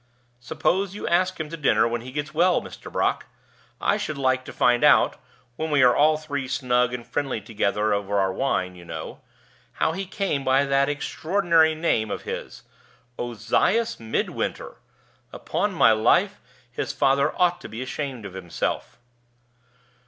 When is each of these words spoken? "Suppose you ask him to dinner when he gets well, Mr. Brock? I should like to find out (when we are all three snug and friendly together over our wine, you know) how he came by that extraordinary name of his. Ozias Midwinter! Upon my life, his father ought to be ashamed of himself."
"Suppose 0.39 0.95
you 0.95 1.07
ask 1.07 1.39
him 1.39 1.47
to 1.49 1.55
dinner 1.57 1.87
when 1.87 2.01
he 2.01 2.11
gets 2.11 2.33
well, 2.33 2.59
Mr. 2.59 2.91
Brock? 2.91 3.27
I 3.79 3.97
should 3.97 4.17
like 4.17 4.43
to 4.45 4.51
find 4.51 4.83
out 4.83 5.17
(when 5.57 5.69
we 5.69 5.83
are 5.83 5.95
all 5.95 6.17
three 6.17 6.47
snug 6.47 6.91
and 6.91 7.05
friendly 7.05 7.39
together 7.39 7.93
over 7.93 8.17
our 8.17 8.33
wine, 8.33 8.73
you 8.75 8.83
know) 8.83 9.21
how 9.73 9.91
he 9.91 10.07
came 10.07 10.43
by 10.43 10.65
that 10.65 10.89
extraordinary 10.89 11.75
name 11.75 12.09
of 12.09 12.23
his. 12.23 12.63
Ozias 13.19 13.99
Midwinter! 13.99 14.77
Upon 15.31 15.71
my 15.71 15.91
life, 15.91 16.41
his 16.71 16.91
father 16.91 17.39
ought 17.39 17.61
to 17.61 17.69
be 17.69 17.83
ashamed 17.83 18.25
of 18.25 18.33
himself." 18.33 18.97